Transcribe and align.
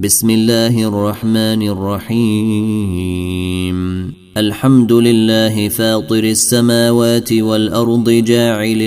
بسم 0.00 0.30
الله 0.30 0.88
الرحمن 0.88 1.68
الرحيم. 1.68 3.78
الحمد 4.36 4.92
لله 4.92 5.68
فاطر 5.68 6.24
السماوات 6.24 7.32
والأرض 7.32 8.10
جاعل 8.10 8.82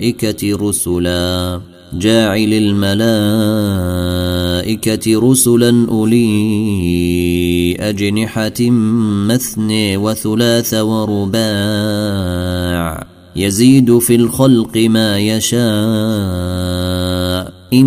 الملائكة 0.00 0.68
رسلا. 0.68 1.60
جاعل 1.92 2.52
الملائكة 2.52 2.96
رسلا 5.30 5.86
أولي 5.88 7.76
أجنحة 7.80 8.70
مثني 9.28 9.96
وثلاث 9.96 10.74
ورباع. 10.74 11.46
يزيد 13.36 13.98
في 13.98 14.14
الخلق 14.14 14.76
ما 14.76 15.18
يشاء. 15.18 15.56
إن 17.72 17.86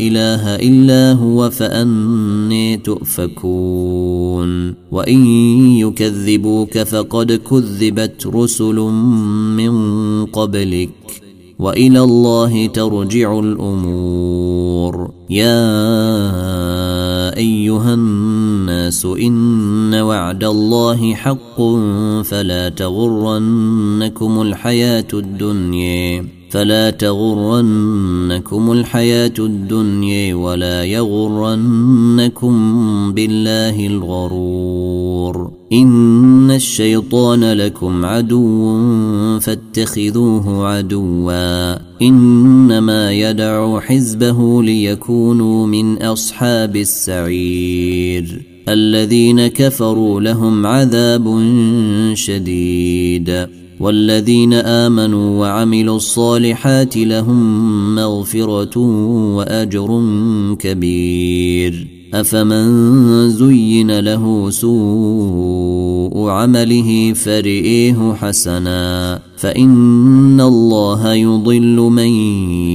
إله 0.00 0.56
إلا 0.56 1.12
هو 1.12 1.50
فأني 1.50 2.76
تؤفكون. 2.76 4.74
وإن 4.90 5.26
يكذبوك 5.76 6.78
فقد 6.78 7.32
كذبت 7.32 8.26
رسل 8.26 8.74
من 9.56 9.72
قبلك. 10.26 10.90
وإلى 11.58 12.00
الله 12.00 12.66
ترجع 12.66 13.38
الأمور. 13.38 15.10
يا 15.30 15.76
أيها 17.36 17.94
الناس 17.94 19.04
إن 19.04 19.94
وعد 19.94 20.44
الله 20.44 21.14
حق 21.14 21.62
فلا 22.24 22.68
تغرنكم 22.68 24.42
الحياة 24.42 25.08
الدنيا. 25.14 26.39
فلا 26.50 26.90
تغرنكم 26.90 28.72
الحياة 28.72 29.32
الدنيا 29.38 30.34
ولا 30.34 30.84
يغرنكم 30.84 32.52
بالله 33.12 33.86
الغرور. 33.86 35.52
إن 35.72 36.50
الشيطان 36.50 37.52
لكم 37.52 38.04
عدو 38.04 38.78
فاتخذوه 39.40 40.68
عدوا. 40.68 41.78
إنما 42.02 43.12
يدعو 43.12 43.80
حزبه 43.80 44.62
ليكونوا 44.62 45.66
من 45.66 46.02
أصحاب 46.02 46.76
السعير. 46.76 48.42
الذين 48.68 49.46
كفروا 49.46 50.20
لهم 50.20 50.66
عذاب 50.66 51.42
شديد. 52.14 53.59
والذين 53.80 54.52
آمنوا 54.52 55.40
وعملوا 55.40 55.96
الصالحات 55.96 56.96
لهم 56.96 57.94
مغفرة 57.94 58.78
وأجر 59.36 60.02
كبير. 60.58 61.86
أفمن 62.14 63.30
زين 63.30 64.00
له 64.00 64.50
سوء 64.50 66.28
عمله 66.28 67.12
فرئيه 67.12 68.14
حسنا. 68.14 69.20
فإن 69.36 70.40
الله 70.40 71.12
يضل 71.12 71.76
من 71.76 72.08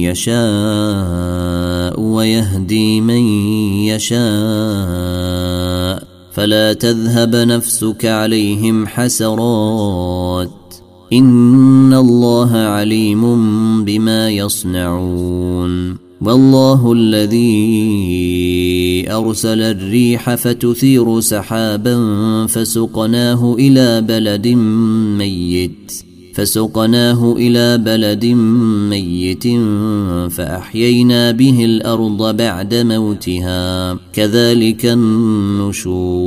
يشاء 0.02 2.00
ويهدي 2.00 3.00
من 3.00 3.22
يشاء. 3.84 4.16
فلا 6.32 6.72
تذهب 6.72 7.36
نفسك 7.36 8.04
عليهم 8.04 8.86
حسرات. 8.86 10.65
إن 11.12 11.94
الله 11.94 12.56
عليم 12.56 13.24
بما 13.84 14.30
يصنعون 14.30 15.96
والله 16.20 16.92
الذي 16.92 17.46
أرسل 19.10 19.62
الريح 19.62 20.34
فتثير 20.34 21.20
سحابا 21.20 21.96
فسقناه 22.46 23.54
إلى 23.58 24.00
بلد 24.00 24.48
ميت 25.18 25.92
فسقناه 26.34 27.32
إلى 27.32 27.78
بلد 27.78 28.26
ميت 28.90 29.44
فأحيينا 30.32 31.30
به 31.30 31.64
الأرض 31.64 32.36
بعد 32.36 32.74
موتها 32.74 33.94
كذلك 34.12 34.86
النشور 34.86 36.26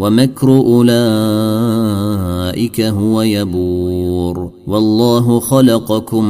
ومكر 0.00 0.48
أولئك 0.48 0.90
هو 2.80 3.22
يبور. 3.22 4.50
والله 4.66 5.40
خلقكم 5.40 6.24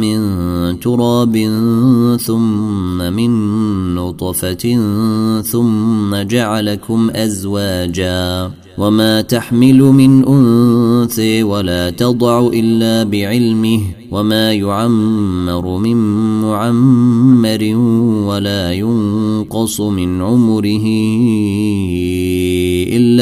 من 0.00 0.20
تراب 0.80 1.36
ثم 2.26 2.98
من 2.98 3.30
نطفة 3.94 4.78
ثم 5.42 6.16
جعلكم 6.16 7.10
أزواجا. 7.14 8.50
وما 8.78 9.20
تحمل 9.20 9.82
من 9.82 10.24
أنثى 10.24 11.42
ولا 11.42 11.90
تضع 11.90 12.50
إلا 12.54 13.02
بعلمه. 13.02 13.80
وما 14.10 14.52
يعمر 14.52 15.78
من 15.78 15.96
معمر 16.40 17.76
ولا 18.26 18.72
ينقص 18.72 19.80
من 19.80 20.22
عمره. 20.22 20.86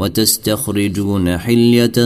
وتستخرجون 0.00 1.38
حلية 1.38 1.98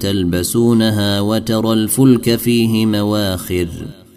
تلبسونها 0.00 1.20
وترى 1.20 1.72
الفلك 1.72 2.36
فيه 2.36 2.86
مواخر 2.86 3.68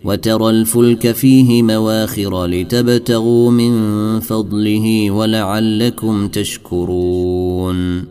وترى 0.04 0.50
الفلك 0.50 1.12
فيه 1.12 1.63
مواخر 1.63 2.46
لتبتغوا 2.46 3.52
من 3.52 4.19
فضله 4.19 5.12
ولعلكم 5.12 6.28
تشكرون. 6.28 8.11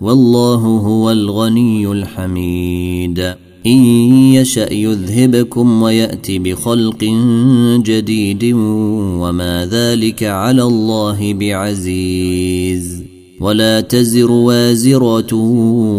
والله 0.00 0.56
هو 0.56 1.10
الغني 1.10 1.92
الحميد. 1.92 3.34
إن 3.66 3.84
يشأ 4.34 4.72
يذهبكم 4.72 5.82
ويات 5.82 6.30
بخلق 6.30 7.04
جديد 7.78 8.54
وما 9.20 9.68
ذلك 9.70 10.22
على 10.22 10.62
الله 10.62 11.34
بعزيز. 11.34 13.04
ولا 13.40 13.80
تزر 13.80 14.30
وازرة 14.30 15.34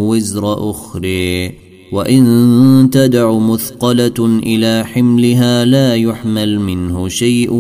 وزر 0.07 0.69
أخرى. 0.69 1.51
وإن 1.93 2.89
تدع 2.91 3.37
مثقلة 3.37 4.39
إلى 4.43 4.83
حملها 4.85 5.65
لا 5.65 5.95
يحمل 5.95 6.59
منه 6.59 7.07
شيء 7.07 7.53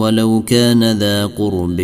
ولو 0.00 0.42
كان 0.46 0.98
ذا 0.98 1.26
قرب. 1.26 1.80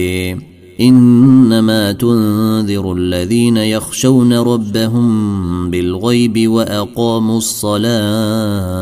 إنما 0.80 1.92
تنذر 1.92 2.92
الذين 2.92 3.56
يخشون 3.56 4.32
ربهم 4.32 5.70
بالغيب 5.70 6.50
وأقاموا 6.50 7.38
الصلاة 7.38 8.80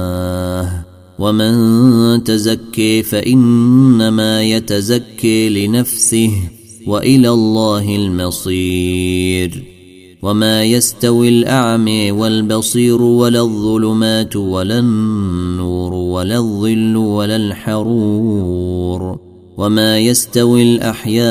ومن 1.18 2.24
تزكي 2.24 3.02
فإنما 3.02 4.42
يتزكي 4.42 5.66
لنفسه 5.66 6.32
وإلى 6.86 7.30
الله 7.30 7.96
المصير 7.96 9.64
وما 10.22 10.64
يستوي 10.64 11.28
الاعمي 11.28 12.12
والبصير 12.12 13.02
ولا 13.02 13.40
الظلمات 13.40 14.36
ولا 14.36 14.78
النور 14.78 15.94
ولا 15.94 16.36
الظل 16.38 16.96
ولا 16.96 17.36
الحرور 17.36 19.18
وما 19.58 19.98
يستوي 19.98 20.62
الاحياء 20.62 21.28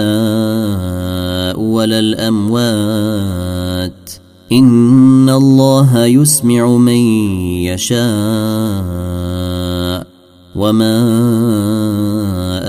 ولا 1.59 1.99
الاموات 1.99 3.47
ان 4.51 5.29
الله 5.29 6.05
يسمع 6.05 6.77
من 6.77 6.97
يشاء 7.71 7.97
وما 10.55 10.97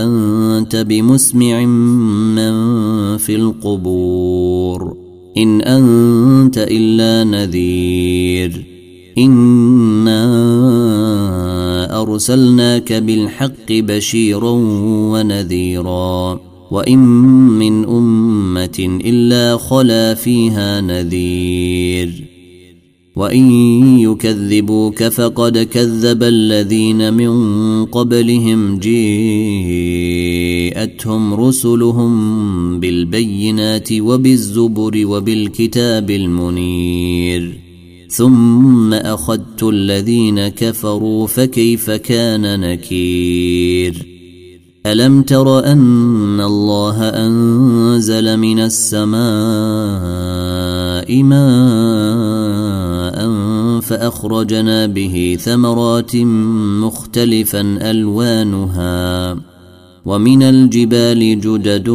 انت 0.05 0.76
بمسمع 0.76 1.64
من 1.64 2.52
في 3.16 3.37
القبور 3.37 4.96
إن 5.37 5.61
أنت 5.62 6.58
إلا 6.58 7.25
نذير 7.25 8.66
إنا 9.19 10.28
أرسلناك 11.88 12.93
بالحق 12.93 13.73
بشيرا 13.73 14.50
ونذيرا 15.12 16.40
وإن 16.70 16.99
من 17.58 17.85
أمة 17.85 19.00
إلا 19.05 19.56
خلا 19.56 20.14
فيها 20.14 20.81
نذير 20.81 22.38
وإن 23.17 23.50
يكذبوك 23.99 25.02
فقد 25.05 25.58
كذب 25.58 26.23
الذين 26.23 27.14
من 27.14 27.85
قبلهم 27.85 28.79
جيءتهم 28.79 30.14
رسلهم 31.35 32.81
بالبينات 32.81 33.88
وبالزبر 33.93 35.06
وبالكتاب 35.06 36.11
المنير 36.11 37.68
ثم 38.08 38.94
أخذت 38.94 39.62
الذين 39.62 40.49
كفروا 40.49 41.26
فكيف 41.26 41.90
كان 41.90 42.60
نكير؟ 42.60 44.19
ألم 44.87 45.22
تر 45.22 45.64
أن 45.64 46.40
الله 46.40 47.08
أنزل 47.08 48.37
من 48.37 48.60
السماء 48.60 49.19
ماء 51.22 53.19
فأخرجنا 53.81 54.87
به 54.87 55.38
ثمرات 55.40 56.16
مختلفا 56.82 57.90
ألوانها 57.90 59.37
ومن 60.08 60.43
الجبال 60.43 61.40
جدد 61.40 61.90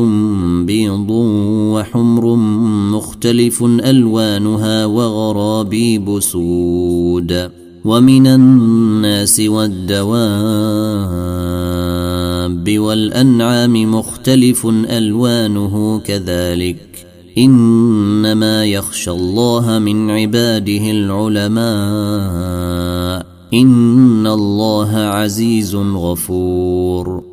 بيض 0.66 1.10
وحمر 1.74 2.36
مختلف 2.96 3.64
ألوانها 3.64 4.86
وغرابيب 4.86 6.20
سود 6.20 7.50
ومن 7.86 8.28
الناس 8.28 9.40
والدواب 9.40 10.10
والأنعام 12.80 13.92
مختلف 13.96 14.68
ألوانه 14.90 16.00
كذلك 16.00 17.08
إنما 17.38 18.66
يخشى 18.66 19.12
الله 19.12 19.80
من 19.80 20.10
عباده 20.10 20.92
العلماء 20.92 21.64
إن 23.54 24.28
الله 24.28 24.98
عزيز 24.98 25.76
غفور 25.76 27.33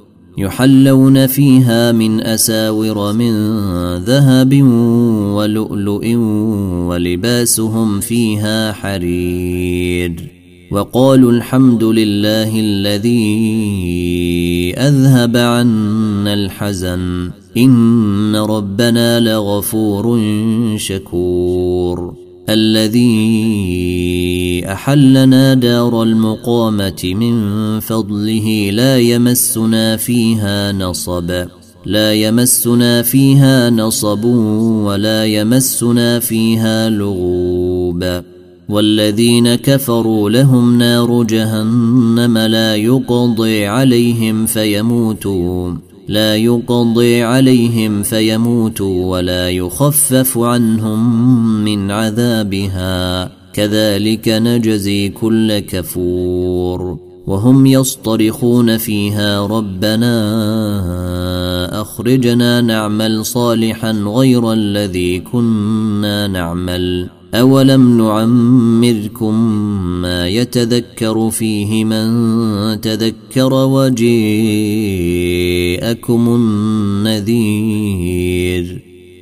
يحلون 0.41 1.27
فيها 1.27 1.91
من 1.91 2.21
أساور 2.21 3.13
من 3.13 3.33
ذهب 3.97 4.63
ولؤلؤ 5.35 6.15
ولباسهم 6.87 7.99
فيها 7.99 8.71
حرير 8.71 10.13
وقالوا 10.71 11.31
الحمد 11.31 11.83
لله 11.83 12.59
الذي 12.59 13.21
أذهب 14.77 15.37
عنا 15.37 16.33
الحزن 16.33 17.31
إن 17.57 18.35
ربنا 18.35 19.19
لغفور 19.19 20.21
شكور 20.77 22.20
الذي 22.49 23.11
أحلنا 24.65 25.53
دار 25.53 26.03
المقامة 26.03 27.01
من 27.03 27.79
فضله 27.79 28.69
لا 28.73 28.99
يمسنا 28.99 29.97
فيها 29.97 30.71
نصب. 30.71 31.45
لا 31.85 32.13
يمسنا 32.13 33.01
فيها 33.01 33.69
نصب 33.69 34.25
ولا 34.85 35.25
يمسنا 35.25 36.19
فيها 36.19 36.89
لغوب. 36.89 38.21
والذين 38.69 39.55
كفروا 39.55 40.29
لهم 40.29 40.77
نار 40.77 41.23
جهنم 41.23 42.37
لا 42.37 42.75
يقضي 42.75 43.65
عليهم 43.65 44.45
فيموتوا 44.45 45.90
لا 46.07 46.35
يقضي 46.35 47.23
عليهم 47.23 48.03
فيموتوا 48.03 49.05
ولا 49.05 49.49
يخفف 49.49 50.37
عنهم 50.37 51.63
من 51.63 51.91
عذابها. 51.91 53.31
كذلك 53.53 54.29
نجزي 54.29 55.09
كل 55.09 55.59
كفور. 55.59 56.97
وهم 57.27 57.65
يصطرخون 57.65 58.77
فيها 58.77 59.47
ربنا 59.47 60.11
أخرجنا 61.81 62.61
نعمل 62.61 63.25
صالحا 63.25 63.91
غير 63.91 64.53
الذي 64.53 65.19
كنا 65.19 66.27
نعمل. 66.27 67.20
اولم 67.33 67.97
نعمركم 67.97 69.33
ما 70.01 70.27
يتذكر 70.27 71.29
فيه 71.29 71.85
من 71.85 72.81
تذكر 72.81 73.53
وجيءكم 73.53 74.05
النذير 77.05 78.11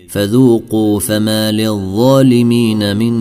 فذوقوا 0.09 0.99
فما 0.99 1.51
للظالمين 1.51 2.97
من 2.97 3.13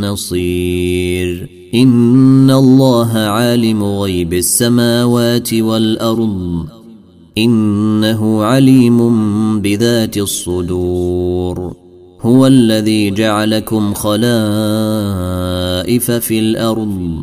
نصير 0.00 1.48
ان 1.74 2.50
الله 2.50 3.12
عالم 3.12 3.84
غيب 3.84 4.34
السماوات 4.34 5.54
والارض 5.54 6.66
انه 7.38 8.44
عليم 8.44 9.00
بذات 9.60 10.16
الصدور 10.18 11.85
هو 12.26 12.46
الذي 12.46 13.10
جعلكم 13.10 13.94
خلائف 13.94 14.20
في 16.10 16.38
الأرض 16.38 17.22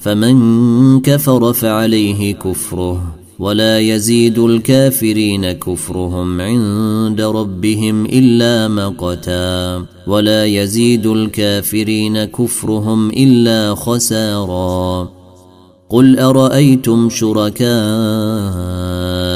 فمن 0.00 1.00
كفر 1.00 1.52
فعليه 1.52 2.34
كفره 2.34 3.14
ولا 3.38 3.78
يزيد 3.78 4.38
الكافرين 4.38 5.52
كفرهم 5.52 6.40
عند 6.40 7.20
ربهم 7.20 8.04
إلا 8.04 8.68
مقتا 8.68 9.84
ولا 10.06 10.44
يزيد 10.44 11.06
الكافرين 11.06 12.24
كفرهم 12.24 13.10
إلا 13.10 13.74
خسارا. 13.74 15.08
قل 15.90 16.18
أرأيتم 16.18 17.08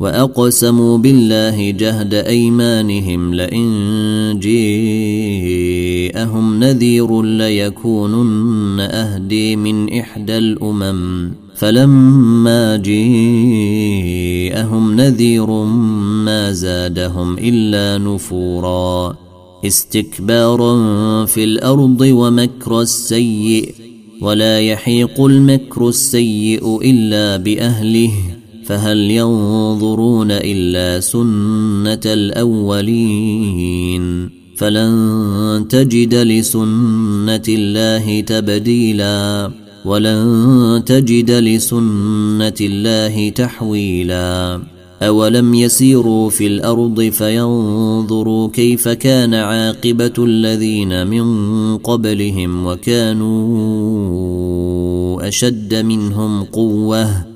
وأقسموا 0.00 0.98
بالله 0.98 1.70
جهد 1.70 2.14
أيمانهم 2.14 3.34
لئن 3.34 4.38
جيءهم 4.38 6.60
نذير 6.60 7.22
ليكونن 7.22 8.80
أهدي 8.80 9.56
من 9.56 9.98
إحدى 9.98 10.38
الأمم. 10.38 11.32
فلما 11.56 12.76
جيءهم 12.76 13.36
نذير 14.96 15.50
ما 16.24 16.52
زادهم 16.52 17.38
إلا 17.38 17.98
نفورا. 17.98 19.16
استكبارا 19.66 20.74
في 21.24 21.44
الأرض 21.44 22.00
ومكر 22.00 22.80
السيئ 22.80 23.74
ولا 24.22 24.60
يحيق 24.60 25.24
المكر 25.24 25.88
السيء 25.88 26.80
إلا 26.82 27.36
بأهله. 27.36 28.35
فهل 28.66 29.10
ينظرون 29.10 30.30
إلا 30.30 31.00
سنة 31.00 32.00
الأولين 32.06 33.16
فلن 34.56 35.66
تجد 35.68 36.14
لسنة 36.14 37.42
الله 37.48 38.20
تبديلا 38.20 39.50
ولن 39.84 40.82
تجد 40.86 41.30
لسنة 41.30 42.54
الله 42.60 43.28
تحويلا 43.28 44.60
أولم 45.02 45.54
يسيروا 45.54 46.30
في 46.30 46.46
الأرض 46.46 47.00
فينظروا 47.00 48.48
كيف 48.48 48.88
كان 48.88 49.34
عاقبة 49.34 50.12
الذين 50.18 51.06
من 51.06 51.78
قبلهم 51.78 52.66
وكانوا 52.66 53.38
أشد 55.28 55.74
منهم 55.74 56.42
قوة 56.44 57.35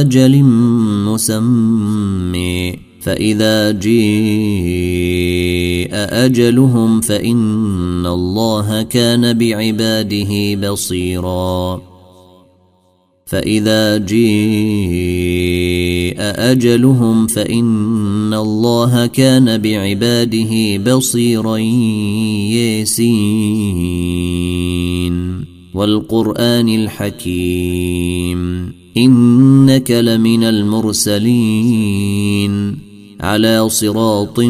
أجل 0.00 0.42
مسمى 1.04 2.74
فإذا 3.00 3.70
جيء 3.70 3.98
أجلهم 5.92 7.00
فإن 7.00 8.06
الله 8.06 8.82
كان 8.82 9.38
بعباده 9.38 10.54
بصيراً. 10.70 11.80
فإذا 13.28 13.96
جيء 13.96 15.36
أجلهم 16.18 17.26
فإن 17.26 18.34
الله 18.34 19.06
كان 19.06 19.58
بعباده 19.58 20.76
بصيرا 20.76 21.56
ياسين. 22.56 23.38
والقرآن 25.74 26.68
الحكيم. 26.68 28.38
إنك 28.96 29.90
لمن 29.90 30.44
المرسلين 30.44 32.08
على 33.20 33.68
صراط 33.68 34.40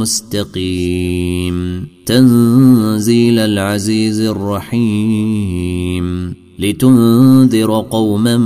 مستقيم. 0.00 1.88
تنزيل 2.06 3.38
العزيز 3.38 4.20
الرحيم. 4.20 6.34
لتنذر 6.58 7.86
قوما 7.90 8.36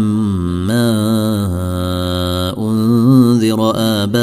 ما 0.66 0.94
أنذر 2.58 3.72
آباؤهم 3.76 4.16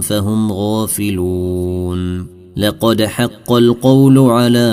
فهم 0.00 0.52
غافلون. 0.52 2.26
لقد 2.56 3.02
حق 3.02 3.52
القول 3.52 4.18
على 4.18 4.68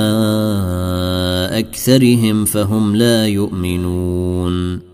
أكثرهم 1.60 2.46
فهم 2.46 2.96
لا 2.96 3.28
يؤمنون 3.28 4.88